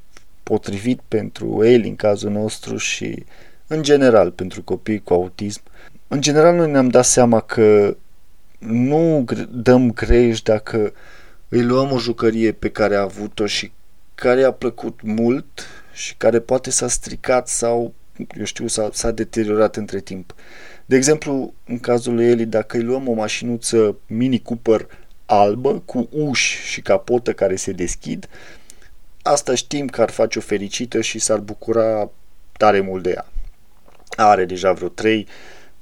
potrivit 0.51 1.01
pentru 1.09 1.65
el 1.65 1.83
în 1.85 1.97
cazul 1.97 2.31
nostru 2.31 2.77
și 2.77 3.25
în 3.67 3.83
general 3.83 4.31
pentru 4.31 4.63
copii 4.63 5.03
cu 5.03 5.13
autism, 5.13 5.63
în 6.09 6.21
general 6.21 6.55
noi 6.55 6.71
ne-am 6.71 6.89
dat 6.89 7.05
seama 7.05 7.41
că 7.41 7.97
nu 8.59 9.25
dăm 9.51 9.93
greș 9.93 10.43
dacă 10.43 10.93
îi 11.49 11.63
luăm 11.63 11.93
o 11.93 11.99
jucărie 11.99 12.53
pe 12.53 12.71
care 12.71 12.97
a 12.97 13.01
avut-o 13.01 13.47
și 13.47 13.73
care 14.15 14.43
a 14.43 14.53
plăcut 14.53 15.01
mult 15.03 15.67
și 15.93 16.15
care 16.17 16.41
poate 16.41 16.71
s-a 16.71 16.89
stricat 16.89 17.49
sau, 17.49 17.95
eu 18.39 18.45
știu, 18.45 18.67
s-a, 18.67 18.89
s-a 18.93 19.11
deteriorat 19.11 19.77
între 19.77 20.01
timp. 20.01 20.35
De 20.87 20.97
exemplu, 20.97 21.55
în 21.67 21.79
cazul 21.79 22.15
lui 22.15 22.27
Eli, 22.27 22.47
dacă 22.47 22.77
îi 22.77 22.83
luăm 22.83 23.09
o 23.09 23.13
mașinuță 23.13 23.97
Mini 24.07 24.43
Cooper 24.43 24.87
albă, 25.27 25.83
cu 25.85 26.09
uși 26.11 26.63
și 26.67 26.81
capotă 26.81 27.33
care 27.33 27.57
se 27.57 27.73
deschid, 27.73 28.29
asta 29.23 29.55
știm 29.55 29.87
că 29.87 30.03
ar 30.03 30.11
face 30.11 30.39
o 30.39 30.43
fericită 30.43 31.01
și 31.01 31.19
s-ar 31.19 31.39
bucura 31.39 32.11
tare 32.53 32.81
mult 32.81 33.03
de 33.03 33.11
ea. 33.11 33.27
Are 34.17 34.45
deja 34.45 34.73
vreo 34.73 34.89
trei, 34.89 35.27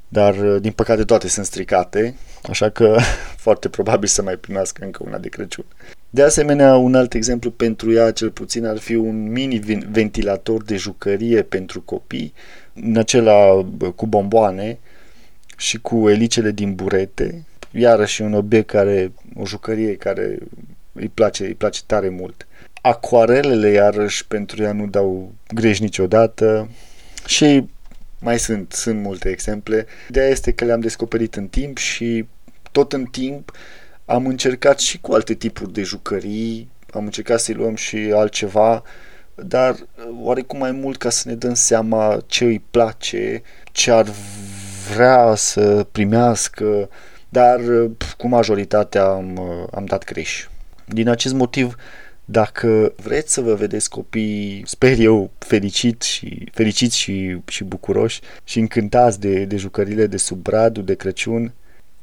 dar 0.08 0.34
din 0.34 0.72
păcate 0.72 1.04
toate 1.04 1.28
sunt 1.28 1.46
stricate, 1.46 2.14
așa 2.42 2.70
că 2.70 2.96
foarte 3.46 3.68
probabil 3.68 4.08
să 4.08 4.22
mai 4.22 4.36
primească 4.36 4.84
încă 4.84 5.02
una 5.06 5.18
de 5.18 5.28
Crăciun. 5.28 5.64
De 6.10 6.22
asemenea, 6.22 6.76
un 6.76 6.94
alt 6.94 7.14
exemplu 7.14 7.50
pentru 7.50 7.92
ea, 7.92 8.10
cel 8.10 8.30
puțin, 8.30 8.66
ar 8.66 8.78
fi 8.78 8.94
un 8.94 9.30
mini 9.30 9.58
ventilator 9.90 10.62
de 10.62 10.76
jucărie 10.76 11.42
pentru 11.42 11.80
copii, 11.80 12.34
în 12.74 12.96
acela 12.96 13.66
cu 13.94 14.06
bomboane, 14.06 14.78
și 15.56 15.78
cu 15.80 16.08
elicele 16.08 16.50
din 16.50 16.74
burete, 16.74 17.44
iarăși 17.70 18.22
un 18.22 18.34
obiect 18.34 18.66
care, 18.66 19.12
o 19.34 19.46
jucărie 19.46 19.96
care 19.96 20.38
îi 20.92 21.08
place, 21.08 21.44
îi 21.44 21.54
place 21.54 21.80
tare 21.86 22.08
mult. 22.08 22.46
Acoarelele, 22.80 23.68
iarăși, 23.68 24.26
pentru 24.26 24.62
ea 24.62 24.72
nu 24.72 24.86
dau 24.86 25.34
greș 25.54 25.78
niciodată 25.78 26.68
și 27.26 27.68
mai 28.20 28.38
sunt, 28.38 28.72
sunt 28.72 29.02
multe 29.02 29.28
exemple. 29.28 29.86
Ideea 30.08 30.28
este 30.28 30.52
că 30.52 30.64
le-am 30.64 30.80
descoperit 30.80 31.34
în 31.34 31.48
timp 31.48 31.76
și 31.76 32.26
tot 32.72 32.92
în 32.92 33.04
timp 33.04 33.52
am 34.04 34.26
încercat 34.26 34.78
și 34.78 35.00
cu 35.00 35.12
alte 35.12 35.34
tipuri 35.34 35.72
de 35.72 35.82
jucării, 35.82 36.70
am 36.92 37.04
încercat 37.04 37.40
să-i 37.40 37.54
luăm 37.54 37.74
și 37.74 37.96
altceva, 38.14 38.82
dar 39.34 39.76
oarecum 40.22 40.58
mai 40.58 40.72
mult 40.72 40.98
ca 40.98 41.10
să 41.10 41.28
ne 41.28 41.34
dăm 41.34 41.54
seama 41.54 42.22
ce 42.26 42.44
îi 42.44 42.62
place, 42.70 43.42
ce 43.72 43.90
ar 43.90 44.06
vrea 44.92 45.34
să 45.34 45.86
primească, 45.92 46.88
dar 47.28 47.60
cu 48.16 48.28
majoritatea 48.28 49.04
am, 49.04 49.38
am 49.74 49.84
dat 49.84 50.04
greș. 50.04 50.46
Din 50.84 51.08
acest 51.08 51.34
motiv, 51.34 51.76
dacă 52.30 52.92
vreți 52.96 53.32
să 53.32 53.40
vă 53.40 53.54
vedeți 53.54 53.90
copii, 53.90 54.62
sper 54.66 54.98
eu, 54.98 55.30
fericit 55.38 56.02
și, 56.02 56.48
fericiți 56.52 56.98
și, 56.98 57.40
și 57.46 57.64
bucuroși 57.64 58.20
și 58.44 58.58
încântați 58.58 59.20
de, 59.20 59.44
de 59.44 59.56
jucările 59.56 60.06
de 60.06 60.16
sub 60.16 60.42
bradul 60.42 60.84
de 60.84 60.94
Crăciun, 60.94 61.52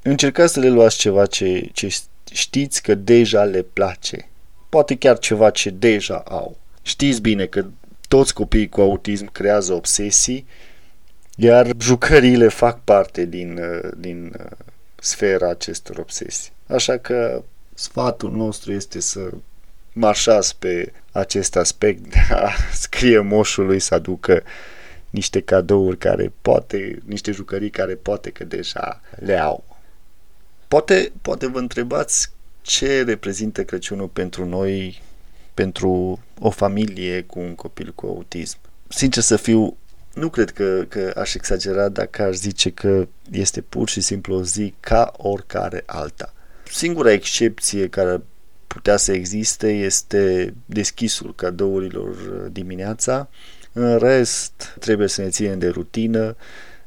încercați 0.01 0.53
să 0.53 0.59
le 0.59 0.69
luați 0.69 0.97
ceva 0.97 1.25
ce, 1.25 1.69
ce 1.73 1.87
știți 2.31 2.81
că 2.81 2.95
deja 2.95 3.43
le 3.43 3.61
place. 3.61 4.29
Poate 4.69 4.95
chiar 4.95 5.17
ceva 5.17 5.49
ce 5.49 5.69
deja 5.69 6.23
au. 6.27 6.57
Știți 6.81 7.21
bine 7.21 7.45
că 7.45 7.65
toți 8.07 8.33
copiii 8.33 8.69
cu 8.69 8.81
autism 8.81 9.31
creează 9.31 9.73
obsesii 9.73 10.45
iar 11.35 11.71
jucăriile 11.79 12.47
fac 12.47 12.79
parte 12.83 13.25
din, 13.25 13.57
uh, 13.57 13.91
din 13.97 14.33
uh, 14.39 14.51
sfera 14.95 15.49
acestor 15.49 15.97
obsesii. 15.97 16.51
Așa 16.67 16.97
că 16.97 17.43
sfatul 17.73 18.31
nostru 18.31 18.71
este 18.71 18.99
să 18.99 19.29
marșați 19.97 20.57
pe 20.57 20.93
acest 21.11 21.55
aspect 21.55 22.09
de 22.09 22.19
a 22.29 22.49
scrie 22.83 23.19
moșului 23.19 23.79
să 23.79 23.93
aducă 23.93 24.43
niște 25.09 25.41
cadouri 25.41 25.97
care 25.97 26.31
poate, 26.41 27.01
niște 27.05 27.31
jucării 27.31 27.69
care 27.69 27.95
poate 27.95 28.29
că 28.29 28.43
deja 28.43 29.01
le 29.19 29.37
au. 29.37 29.63
Poate, 30.67 31.11
poate 31.21 31.47
vă 31.47 31.59
întrebați 31.59 32.31
ce 32.61 33.03
reprezintă 33.03 33.63
Crăciunul 33.63 34.07
pentru 34.07 34.45
noi, 34.45 35.01
pentru 35.53 36.19
o 36.39 36.49
familie 36.49 37.21
cu 37.21 37.39
un 37.39 37.55
copil 37.55 37.91
cu 37.93 38.05
autism. 38.05 38.57
Sincer 38.87 39.23
să 39.23 39.35
fiu, 39.35 39.77
nu 40.13 40.29
cred 40.29 40.51
că, 40.51 40.85
că 40.87 41.13
aș 41.17 41.33
exagera 41.33 41.89
dacă 41.89 42.23
aș 42.23 42.35
zice 42.35 42.69
că 42.69 43.07
este 43.31 43.61
pur 43.61 43.89
și 43.89 44.01
simplu 44.01 44.35
o 44.35 44.43
zi 44.43 44.73
ca 44.79 45.11
oricare 45.17 45.83
alta. 45.85 46.33
Singura 46.71 47.11
excepție 47.11 47.87
care 47.87 48.21
putea 48.75 48.97
să 48.97 49.11
existe 49.11 49.69
este 49.69 50.53
deschisul 50.65 51.35
cadourilor 51.35 52.15
dimineața. 52.51 53.29
În 53.71 53.97
rest, 53.97 54.75
trebuie 54.79 55.07
să 55.07 55.21
ne 55.21 55.29
ținem 55.29 55.59
de 55.59 55.67
rutină, 55.67 56.35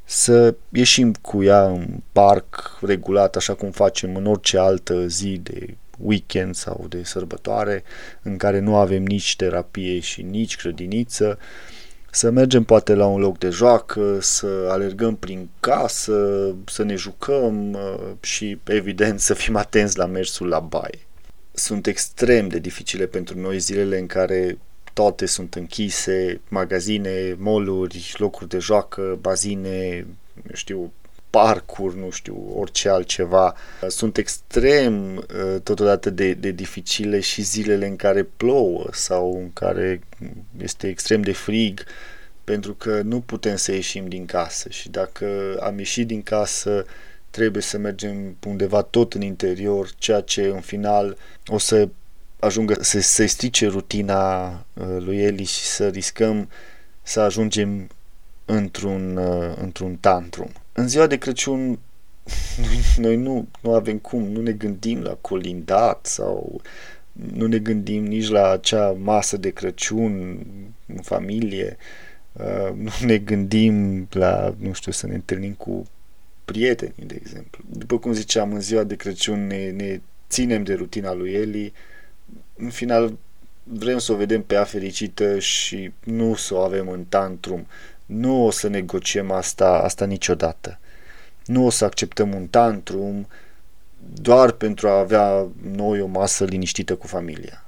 să 0.04 0.54
ieșim 0.68 1.12
cu 1.12 1.42
ea 1.42 1.64
în 1.64 1.86
parc 2.12 2.78
regulat, 2.80 3.36
așa 3.36 3.54
cum 3.54 3.70
facem 3.70 4.16
în 4.16 4.26
orice 4.26 4.58
altă 4.58 5.06
zi 5.06 5.40
de 5.42 5.76
weekend 5.98 6.54
sau 6.54 6.86
de 6.88 7.04
sărbătoare, 7.04 7.82
în 8.22 8.36
care 8.36 8.58
nu 8.58 8.76
avem 8.76 9.02
nici 9.02 9.36
terapie 9.36 10.00
și 10.00 10.22
nici 10.22 10.56
grădiniță 10.56 11.38
să 12.10 12.30
mergem 12.30 12.64
poate 12.64 12.94
la 12.94 13.06
un 13.06 13.20
loc 13.20 13.38
de 13.38 13.48
joacă, 13.48 14.18
să 14.20 14.68
alergăm 14.70 15.16
prin 15.16 15.48
casă, 15.60 16.54
să 16.66 16.82
ne 16.82 16.94
jucăm 16.94 17.72
uh, 17.72 18.10
și, 18.20 18.58
evident, 18.64 19.20
să 19.20 19.34
fim 19.34 19.56
atenți 19.56 19.98
la 19.98 20.06
mersul 20.06 20.48
la 20.48 20.60
baie. 20.60 21.07
Sunt 21.58 21.86
extrem 21.86 22.48
de 22.48 22.58
dificile 22.58 23.06
pentru 23.06 23.38
noi 23.38 23.58
zilele 23.58 23.98
în 23.98 24.06
care 24.06 24.58
toate 24.92 25.26
sunt 25.26 25.54
închise, 25.54 26.40
magazine, 26.48 27.36
moluri, 27.38 28.14
locuri 28.16 28.48
de 28.48 28.58
joacă, 28.58 29.18
bazine, 29.20 30.06
eu 30.34 30.54
știu, 30.54 30.92
parcuri, 31.30 31.98
nu 31.98 32.10
știu, 32.10 32.52
orice 32.56 32.88
altceva. 32.88 33.54
Sunt 33.88 34.16
extrem 34.16 35.16
uh, 35.16 35.60
totodată 35.62 36.10
de, 36.10 36.32
de 36.32 36.50
dificile 36.50 37.20
și 37.20 37.42
zilele 37.42 37.86
în 37.86 37.96
care 37.96 38.22
plouă 38.22 38.88
sau 38.92 39.36
în 39.40 39.52
care 39.52 40.00
este 40.62 40.88
extrem 40.88 41.22
de 41.22 41.32
frig. 41.32 41.84
pentru 42.44 42.74
că 42.74 43.00
nu 43.04 43.20
putem 43.20 43.56
să 43.56 43.72
ieșim 43.72 44.08
din 44.08 44.26
casă 44.26 44.68
și 44.68 44.88
dacă 44.88 45.58
am 45.62 45.78
ieșit 45.78 46.06
din 46.06 46.22
casă 46.22 46.84
trebuie 47.30 47.62
să 47.62 47.78
mergem 47.78 48.36
undeva 48.46 48.82
tot 48.82 49.14
în 49.14 49.20
interior, 49.20 49.90
ceea 49.98 50.20
ce 50.20 50.42
în 50.42 50.60
final 50.60 51.16
o 51.46 51.58
să 51.58 51.88
ajungă 52.38 52.76
să 52.80 53.00
se 53.00 53.26
strice 53.26 53.66
rutina 53.66 54.48
uh, 54.50 54.96
lui 54.98 55.18
Eli 55.18 55.44
și 55.44 55.64
să 55.64 55.88
riscăm 55.88 56.48
să 57.02 57.20
ajungem 57.20 57.88
într-un, 58.44 59.16
uh, 59.16 59.56
într-un 59.60 59.96
tantrum. 59.96 60.50
În 60.72 60.88
ziua 60.88 61.06
de 61.06 61.18
Crăciun 61.18 61.68
noi, 62.62 62.80
noi 62.96 63.16
nu, 63.16 63.48
nu 63.60 63.74
avem 63.74 63.98
cum, 63.98 64.22
nu 64.22 64.40
ne 64.40 64.52
gândim 64.52 65.02
la 65.02 65.16
colindat 65.20 66.06
sau 66.06 66.60
nu 67.12 67.46
ne 67.46 67.58
gândim 67.58 68.04
nici 68.04 68.28
la 68.28 68.50
acea 68.50 68.90
masă 68.90 69.36
de 69.36 69.50
Crăciun 69.50 70.46
în 70.86 71.02
familie, 71.02 71.76
uh, 72.32 72.72
nu 72.74 72.90
ne 73.00 73.18
gândim 73.18 74.06
la, 74.10 74.54
nu 74.58 74.72
știu, 74.72 74.92
să 74.92 75.06
ne 75.06 75.14
întâlnim 75.14 75.52
cu 75.52 75.86
prietenii, 76.52 77.06
de 77.06 77.14
exemplu. 77.20 77.64
După 77.70 77.98
cum 77.98 78.12
ziceam, 78.12 78.52
în 78.52 78.60
ziua 78.60 78.84
de 78.84 78.96
Crăciun 78.96 79.46
ne, 79.46 79.70
ne 79.70 80.00
ținem 80.28 80.62
de 80.62 80.74
rutina 80.74 81.12
lui 81.12 81.32
Eli, 81.32 81.72
în 82.56 82.70
final 82.70 83.12
vrem 83.62 83.98
să 83.98 84.12
o 84.12 84.16
vedem 84.16 84.42
pe 84.42 84.54
ea 84.54 84.64
fericită 84.64 85.38
și 85.38 85.92
nu 86.04 86.34
să 86.34 86.54
o 86.54 86.58
avem 86.58 86.88
în 86.88 87.04
tantrum. 87.04 87.66
Nu 88.06 88.44
o 88.44 88.50
să 88.50 88.68
negociem 88.68 89.30
asta, 89.30 89.68
asta 89.68 90.04
niciodată. 90.04 90.78
Nu 91.44 91.64
o 91.64 91.70
să 91.70 91.84
acceptăm 91.84 92.34
un 92.34 92.46
tantrum 92.46 93.28
doar 94.12 94.50
pentru 94.50 94.88
a 94.88 94.98
avea 94.98 95.46
noi 95.72 96.00
o 96.00 96.06
masă 96.06 96.44
liniștită 96.44 96.94
cu 96.94 97.06
familia. 97.06 97.64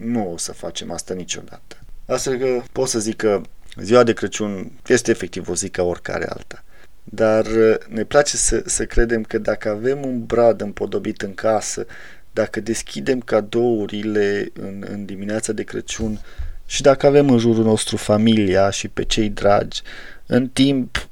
Nu 0.00 0.32
o 0.32 0.36
să 0.36 0.52
facem 0.52 0.90
asta 0.90 1.14
niciodată. 1.14 1.76
Astfel 2.06 2.38
că 2.38 2.62
pot 2.72 2.88
să 2.88 2.98
zic 2.98 3.16
că 3.16 3.40
ziua 3.76 4.02
de 4.02 4.12
Crăciun 4.12 4.70
este 4.86 5.10
efectiv 5.10 5.48
o 5.48 5.54
zi 5.54 5.68
ca 5.68 5.82
oricare 5.82 6.26
alta. 6.28 6.64
Dar 7.10 7.46
ne 7.88 8.04
place 8.04 8.36
să, 8.36 8.62
să 8.66 8.84
credem 8.84 9.22
că 9.22 9.38
dacă 9.38 9.68
avem 9.68 10.04
un 10.04 10.24
brad 10.24 10.60
împodobit 10.60 11.22
în 11.22 11.34
casă, 11.34 11.86
dacă 12.32 12.60
deschidem 12.60 13.20
cadourile 13.20 14.50
în, 14.52 14.84
în 14.90 15.04
dimineața 15.04 15.52
de 15.52 15.62
Crăciun 15.62 16.20
și 16.66 16.82
dacă 16.82 17.06
avem 17.06 17.30
în 17.30 17.38
jurul 17.38 17.64
nostru 17.64 17.96
familia 17.96 18.70
și 18.70 18.88
pe 18.88 19.04
cei 19.04 19.28
dragi, 19.28 19.82
în 20.26 20.48
timp 20.48 21.08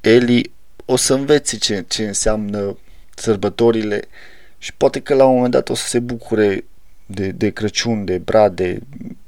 Eli 0.00 0.52
o 0.84 0.96
să 0.96 1.14
învețe 1.14 1.56
ce, 1.56 1.84
ce 1.88 2.06
înseamnă 2.06 2.78
sărbătorile 3.14 4.02
și 4.58 4.74
poate 4.74 5.00
că 5.00 5.14
la 5.14 5.24
un 5.24 5.34
moment 5.34 5.52
dat 5.52 5.68
o 5.68 5.74
să 5.74 5.86
se 5.86 5.98
bucure 5.98 6.64
de, 7.06 7.30
de 7.30 7.50
Crăciun, 7.50 8.04
de 8.04 8.18
brade, 8.18 8.78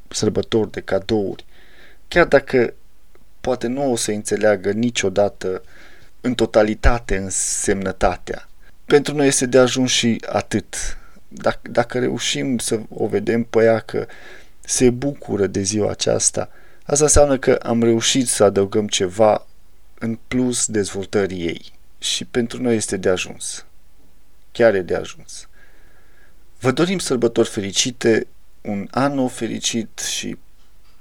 sărbători, 0.08 0.70
de 0.70 0.80
cadouri. 0.80 1.44
Chiar 2.08 2.26
dacă 2.26 2.74
poate 3.40 3.66
nu 3.66 3.92
o 3.92 3.96
să 3.96 4.10
înțeleagă 4.10 4.70
niciodată 4.70 5.62
în 6.24 6.34
totalitate 6.34 7.16
însemnătatea. 7.16 8.48
Pentru 8.84 9.14
noi 9.14 9.26
este 9.26 9.46
de 9.46 9.58
ajuns 9.58 9.90
și 9.90 10.22
atât 10.26 10.98
dacă, 11.28 11.68
dacă 11.70 11.98
reușim 11.98 12.58
să 12.58 12.80
o 12.88 13.06
vedem 13.06 13.42
pe 13.42 13.64
ea 13.64 13.78
că 13.78 14.06
se 14.60 14.90
bucură 14.90 15.46
de 15.46 15.60
ziua 15.60 15.90
aceasta, 15.90 16.50
asta 16.84 17.04
înseamnă 17.04 17.38
că 17.38 17.54
am 17.54 17.82
reușit 17.82 18.28
să 18.28 18.44
adăugăm 18.44 18.86
ceva 18.86 19.46
în 19.98 20.18
plus 20.28 20.66
dezvoltării 20.66 21.46
ei. 21.46 21.72
Și 21.98 22.24
pentru 22.24 22.62
noi 22.62 22.76
este 22.76 22.96
de 22.96 23.08
ajuns. 23.08 23.64
Chiar 24.52 24.74
e 24.74 24.80
de 24.80 24.94
ajuns. 24.94 25.48
Vă 26.58 26.70
dorim 26.70 26.98
sărbători 26.98 27.48
fericite, 27.48 28.26
un 28.60 28.88
an 28.90 29.14
nou 29.14 29.28
fericit 29.28 29.98
și 29.98 30.36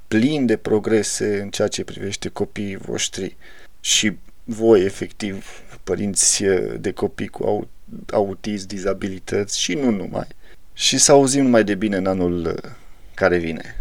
plin 0.07 0.45
de 0.45 0.57
progrese 0.57 1.41
în 1.41 1.49
ceea 1.49 1.67
ce 1.67 1.83
privește 1.83 2.29
copiii 2.29 2.75
voștri 2.75 3.37
și 3.79 4.17
voi, 4.43 4.83
efectiv, 4.83 5.45
părinți 5.83 6.43
de 6.79 6.91
copii 6.91 7.27
cu 7.27 7.67
autism, 8.11 8.67
dizabilități 8.67 9.59
și 9.59 9.73
nu 9.73 9.89
numai. 9.89 10.27
Și 10.73 10.97
să 10.97 11.11
auzim 11.11 11.45
mai 11.45 11.63
de 11.63 11.75
bine 11.75 11.97
în 11.97 12.05
anul 12.05 12.45
uh, 12.45 12.71
care 13.13 13.37
vine. 13.37 13.75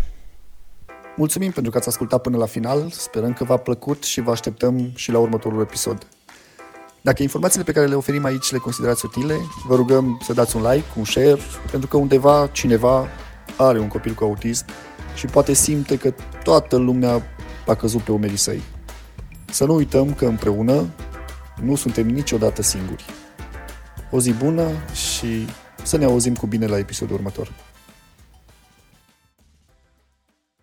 Mulțumim 1.17 1.51
pentru 1.51 1.73
că 1.73 1.79
ați 1.79 1.89
ascultat 1.89 2.21
până 2.21 2.37
la 2.37 2.47
final, 2.47 2.91
sperăm 2.91 3.33
că 3.33 3.45
v-a 3.45 3.57
plăcut 3.57 4.03
și 4.03 4.21
vă 4.21 4.31
așteptăm 4.31 4.91
și 4.95 5.11
la 5.11 5.19
următorul 5.19 5.61
episod. 5.61 6.07
Dacă 7.01 7.23
informațiile 7.23 7.65
pe 7.65 7.73
care 7.73 7.87
le 7.87 7.95
oferim 7.95 8.25
aici 8.25 8.51
le 8.51 8.59
considerați 8.59 9.05
utile, 9.05 9.37
vă 9.67 9.75
rugăm 9.75 10.21
să 10.25 10.33
dați 10.33 10.57
un 10.57 10.63
like, 10.63 10.87
un 10.97 11.05
share, 11.05 11.39
pentru 11.71 11.89
că 11.89 11.97
undeva 11.97 12.49
cineva 12.53 13.09
are 13.57 13.79
un 13.79 13.89
copil 13.89 14.15
cu 14.15 14.25
autism 14.25 14.67
și 15.15 15.27
poate 15.27 15.53
simte 15.53 15.99
că 15.99 16.15
toată 16.43 16.77
lumea 16.77 17.23
a 17.67 17.75
căzut 17.75 18.01
pe 18.01 18.13
umerii 18.13 18.37
săi. 18.37 18.63
Să 19.53 19.65
nu 19.65 19.75
uităm 19.75 20.15
că 20.15 20.27
împreună 20.27 20.87
nu 21.63 21.75
suntem 21.75 22.09
niciodată 22.09 22.63
singuri. 22.63 23.05
O 24.11 24.21
zi 24.21 24.33
bună 24.33 24.69
și 24.93 25.47
să 25.83 25.97
ne 25.97 26.05
auzim 26.05 26.35
cu 26.35 26.47
bine 26.47 26.67
la 26.67 26.79
episodul 26.79 27.15
următor. 27.15 27.53